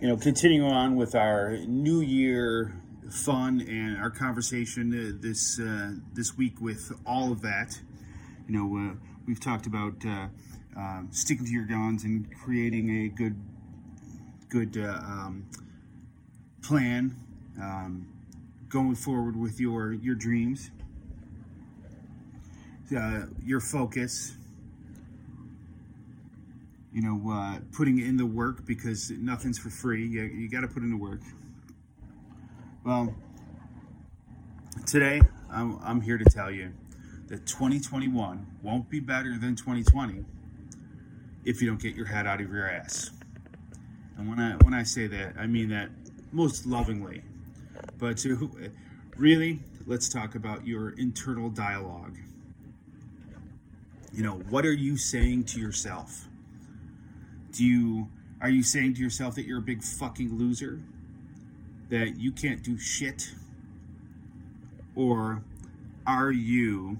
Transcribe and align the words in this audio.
you 0.00 0.08
know, 0.08 0.16
continuing 0.16 0.70
on 0.70 0.96
with 0.96 1.14
our 1.14 1.56
New 1.66 2.00
Year 2.00 2.74
fun 3.10 3.60
and 3.60 3.96
our 3.98 4.10
conversation 4.10 4.92
uh, 4.92 5.18
this 5.22 5.58
uh, 5.60 5.92
this 6.12 6.36
week 6.36 6.60
with 6.60 6.92
all 7.06 7.32
of 7.32 7.42
that. 7.42 7.78
You 8.48 8.58
know, 8.58 8.90
uh, 8.90 8.94
we've 9.26 9.40
talked 9.40 9.66
about 9.66 9.94
uh, 10.04 10.28
um, 10.76 11.08
sticking 11.10 11.46
to 11.46 11.52
your 11.52 11.66
guns 11.66 12.04
and 12.04 12.28
creating 12.44 13.04
a 13.04 13.08
good 13.08 13.36
good 14.48 14.76
uh, 14.76 14.98
um, 15.02 15.46
plan, 16.62 17.16
um, 17.60 18.06
going 18.68 18.96
forward 18.96 19.36
with 19.36 19.60
your 19.60 19.92
your 19.92 20.14
dreams 20.14 20.70
uh, 22.96 23.22
your 23.44 23.60
focus, 23.60 24.36
you 26.96 27.02
know, 27.02 27.30
uh, 27.30 27.58
putting 27.72 27.98
in 27.98 28.16
the 28.16 28.24
work 28.24 28.64
because 28.64 29.10
nothing's 29.10 29.58
for 29.58 29.68
free. 29.68 30.06
You, 30.06 30.22
you 30.22 30.48
got 30.48 30.62
to 30.62 30.66
put 30.66 30.82
in 30.82 30.90
the 30.90 30.96
work. 30.96 31.20
Well, 32.86 33.14
today 34.86 35.20
I'm, 35.50 35.78
I'm 35.84 36.00
here 36.00 36.16
to 36.16 36.24
tell 36.24 36.50
you 36.50 36.72
that 37.28 37.46
2021 37.46 38.46
won't 38.62 38.88
be 38.88 39.00
better 39.00 39.36
than 39.38 39.54
2020 39.54 40.24
if 41.44 41.60
you 41.60 41.68
don't 41.68 41.78
get 41.78 41.94
your 41.94 42.06
head 42.06 42.26
out 42.26 42.40
of 42.40 42.50
your 42.50 42.66
ass. 42.66 43.10
And 44.16 44.26
when 44.26 44.40
I 44.40 44.52
when 44.64 44.72
I 44.72 44.82
say 44.82 45.06
that, 45.06 45.34
I 45.38 45.46
mean 45.46 45.68
that 45.68 45.90
most 46.32 46.64
lovingly. 46.64 47.20
But 47.98 48.16
to, 48.18 48.50
really, 49.18 49.60
let's 49.86 50.08
talk 50.08 50.34
about 50.34 50.66
your 50.66 50.90
internal 50.96 51.50
dialogue. 51.50 52.16
You 54.14 54.22
know, 54.22 54.36
what 54.48 54.64
are 54.64 54.72
you 54.72 54.96
saying 54.96 55.44
to 55.44 55.60
yourself? 55.60 56.26
Do 57.56 57.64
you 57.64 58.08
are 58.40 58.50
you 58.50 58.62
saying 58.62 58.94
to 58.94 59.00
yourself 59.00 59.34
that 59.36 59.46
you're 59.46 59.58
a 59.58 59.62
big 59.62 59.82
fucking 59.82 60.36
loser? 60.36 60.82
That 61.88 62.18
you 62.18 62.32
can't 62.32 62.62
do 62.62 62.78
shit? 62.78 63.30
Or 64.94 65.42
are 66.06 66.30
you 66.30 66.98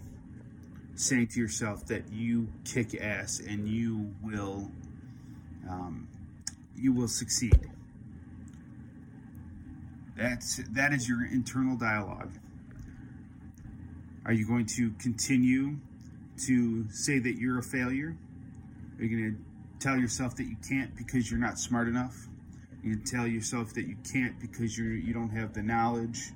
saying 0.94 1.28
to 1.28 1.40
yourself 1.40 1.84
that 1.86 2.10
you 2.10 2.48
kick 2.64 2.98
ass 2.98 3.40
and 3.40 3.68
you 3.68 4.14
will 4.22 4.70
um, 5.68 6.08
you 6.74 6.92
will 6.92 7.08
succeed? 7.08 7.70
That's 10.16 10.62
that 10.70 10.94
is 10.94 11.06
your 11.06 11.26
internal 11.26 11.76
dialogue. 11.76 12.32
Are 14.24 14.32
you 14.32 14.46
going 14.46 14.66
to 14.66 14.90
continue 14.92 15.76
to 16.46 16.90
say 16.90 17.18
that 17.18 17.36
you're 17.36 17.58
a 17.58 17.62
failure? 17.62 18.16
Are 18.98 19.04
you 19.04 19.16
going 19.16 19.34
to 19.34 19.55
tell 19.78 19.96
yourself 19.96 20.36
that 20.36 20.44
you 20.44 20.56
can't 20.68 20.96
because 20.96 21.30
you're 21.30 21.40
not 21.40 21.58
smart 21.58 21.88
enough? 21.88 22.28
You 22.82 22.96
can 22.96 23.04
tell 23.04 23.26
yourself 23.26 23.74
that 23.74 23.86
you 23.86 23.96
can't 24.10 24.38
because 24.40 24.78
you're 24.78 24.94
you 24.94 25.12
don't 25.12 25.30
have 25.30 25.52
the 25.54 25.62
knowledge. 25.62 26.30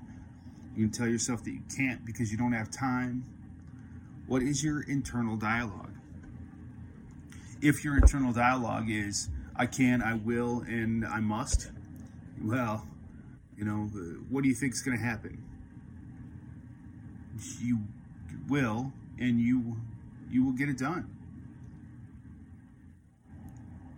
You 0.75 0.87
can 0.87 0.93
tell 0.93 1.09
yourself 1.09 1.45
that 1.45 1.51
you 1.51 1.63
can't 1.77 2.05
because 2.05 2.33
you 2.33 2.39
don't 2.39 2.53
have 2.53 2.71
time. 2.71 3.25
What 4.27 4.43
is 4.43 4.63
your 4.63 4.83
internal 4.83 5.37
dialogue? 5.37 5.93
If 7.63 7.85
your 7.85 7.97
internal 7.97 8.33
dialogue 8.33 8.91
is 8.91 9.29
I 9.57 9.67
can, 9.67 10.03
I 10.03 10.15
will, 10.15 10.61
and 10.67 11.05
I 11.05 11.21
must, 11.21 11.71
well, 12.43 12.87
you 13.57 13.65
know, 13.65 13.91
uh, 13.95 13.99
what 14.31 14.43
do 14.43 14.49
you 14.49 14.55
think 14.55 14.73
is 14.73 14.81
going 14.81 14.97
to 14.97 15.05
happen? 15.05 15.45
You 17.61 17.81
will, 18.49 18.93
and 19.19 19.41
you 19.41 19.77
you 20.31 20.45
will 20.45 20.53
get 20.53 20.69
it 20.69 20.79
done. 20.79 21.09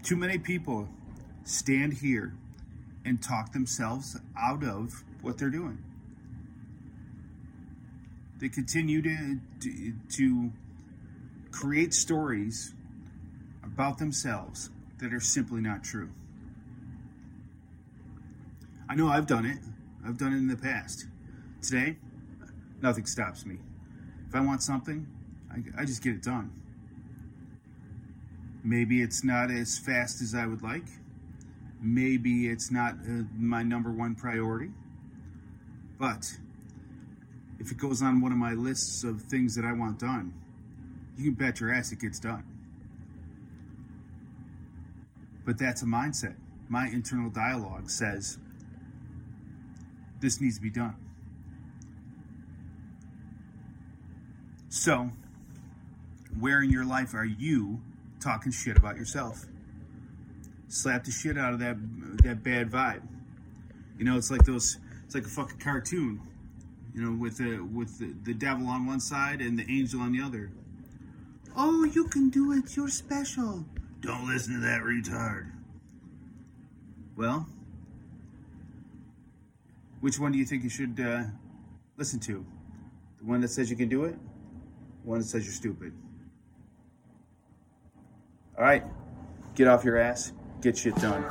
Too 0.03 0.17
many 0.17 0.39
people 0.39 0.89
stand 1.45 1.95
here 1.95 2.35
and 3.05 3.23
talk 3.23 3.53
themselves 3.53 4.19
out 4.39 4.65
of 4.65 5.05
what 5.21 5.39
they're 5.39 5.51
doing. 5.51 5.79
They 8.41 8.49
continue 8.49 9.01
to, 9.03 9.39
to, 9.61 9.93
to 10.11 10.53
create 11.53 11.95
stories 11.95 12.75
about 13.63 13.99
themselves 13.99 14.71
that 14.99 15.13
are 15.13 15.21
simply 15.21 15.61
not 15.61 15.85
true. 15.85 16.11
I 18.89 18.97
know 18.97 19.09
I've 19.09 19.27
done 19.27 19.47
it. 19.47 19.59
I've 20.05 20.19
done 20.19 20.33
it 20.33 20.39
in 20.39 20.49
the 20.49 20.57
past. 20.57 21.07
Today, 21.63 21.97
nothing 22.81 23.07
stops 23.07 23.47
me. 23.47 23.59
If 24.29 24.35
I 24.35 24.41
want 24.41 24.63
something, 24.63 25.07
I, 25.51 25.83
I 25.83 25.85
just 25.85 26.03
get 26.03 26.15
it 26.15 26.23
done. 26.23 26.51
Maybe 28.65 29.03
it's 29.03 29.25
not 29.25 29.51
as 29.51 29.79
fast 29.79 30.23
as 30.23 30.35
I 30.35 30.47
would 30.47 30.63
like. 30.63 30.87
Maybe 31.81 32.49
it's 32.49 32.71
not 32.71 32.95
uh, 32.95 33.25
my 33.37 33.63
number 33.63 33.91
one 33.91 34.15
priority. 34.15 34.71
But 35.99 36.37
if 37.59 37.71
it 37.73 37.79
goes 37.79 38.03
on 38.03 38.21
one 38.21 38.33
of 38.33 38.39
my 38.39 38.53
lists 38.53 39.05
of 39.05 39.23
things 39.23 39.55
that 39.57 39.65
I 39.65 39.73
want 39.73 39.99
done, 39.99 40.33
you 41.17 41.25
can 41.25 41.35
bet 41.35 41.61
your 41.61 41.73
ass 41.73 41.93
it 41.93 42.01
gets 42.01 42.19
done. 42.19 42.45
But 45.45 45.59
that's 45.59 45.83
a 45.83 45.87
mindset. 45.87 46.37
My 46.69 46.87
internal 46.87 47.31
dialogue 47.31 47.91
says 47.91 48.39
this 50.21 50.41
needs 50.41 50.57
to 50.57 50.63
be 50.63 50.71
done. 50.71 50.97
So, 54.69 55.11
where 56.39 56.63
in 56.63 56.71
your 56.71 56.85
life 56.85 57.13
are 57.13 57.25
you 57.25 57.81
talking 58.23 58.53
shit 58.53 58.77
about 58.77 58.97
yourself? 58.97 59.45
Slap 60.69 61.05
the 61.05 61.11
shit 61.11 61.37
out 61.37 61.53
of 61.53 61.59
that 61.61 61.77
that 62.23 62.43
bad 62.43 62.71
vibe. 62.71 63.03
You 63.99 64.05
know, 64.05 64.17
it's 64.17 64.31
like 64.31 64.45
those. 64.45 64.79
It's 65.05 65.15
like 65.15 65.25
a 65.25 65.29
fucking 65.29 65.59
cartoon. 65.59 66.21
You 66.95 67.03
know, 67.03 67.19
with 67.19 67.39
the 67.39 67.59
with 67.61 67.99
the, 67.99 68.15
the 68.25 68.35
devil 68.35 68.67
on 68.67 68.87
one 68.87 69.01
side 69.01 69.41
and 69.41 69.59
the 69.59 69.65
angel 69.69 70.01
on 70.01 70.13
the 70.13 70.23
other. 70.23 70.51
Oh, 71.57 71.85
you 71.85 72.05
can 72.05 72.31
do 72.31 72.53
it. 72.53 72.77
You're 72.77 72.89
special. 72.89 73.65
Don't 74.01 74.27
listen 74.27 74.55
to 74.55 74.61
that 74.61 74.81
retard. 74.81 75.53
Well, 77.17 77.47
which 80.01 80.19
one 80.19 80.33
do 80.33 80.39
you 80.39 80.45
think 80.47 80.65
you 80.65 80.71
should 80.71 80.99
uh, 80.99 81.25
listen 81.97 82.19
to? 82.21 82.45
The 83.19 83.25
one 83.25 83.41
that 83.43 83.49
says 83.49 83.71
you 83.71 83.77
can 83.77 83.89
do 83.89 84.05
it? 84.05 84.17
The 85.05 85.09
one 85.09 85.19
that 85.19 85.27
says 85.27 85.45
you're 85.45 85.53
stupid? 85.53 85.93
All 88.63 88.69
right, 88.69 88.85
get 89.57 89.67
off 89.67 89.85
your 89.85 89.99
ass, 89.99 90.33
get 90.61 90.79
shit 90.79 90.95
done. 90.95 91.23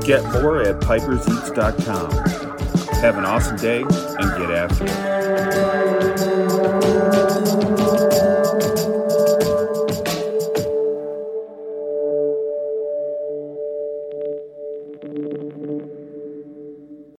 Get 0.00 0.22
more 0.24 0.60
at 0.60 0.78
piperseats.com. 0.82 2.10
Have 3.00 3.16
an 3.16 3.24
awesome 3.24 3.56
day 3.56 3.80
and 3.80 3.90
get 4.38 4.50
after 4.50 4.84
it. 4.84 6.53